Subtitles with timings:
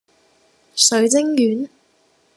[0.75, 1.69] 水晶丸